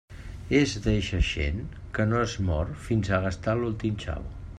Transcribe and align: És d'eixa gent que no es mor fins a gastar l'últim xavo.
És 0.59 0.71
d'eixa 0.85 1.19
gent 1.27 1.59
que 1.97 2.07
no 2.13 2.21
es 2.29 2.33
mor 2.47 2.73
fins 2.87 3.11
a 3.11 3.21
gastar 3.27 3.55
l'últim 3.61 4.01
xavo. 4.07 4.35